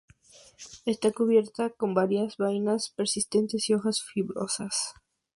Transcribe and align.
Está 0.87 1.11
cubierta 1.11 1.69
con 1.69 1.93
vainas 1.93 2.89
persistentes, 2.89 3.69
y 3.69 3.75
hojas 3.75 4.01
fibrosas. 4.01 4.95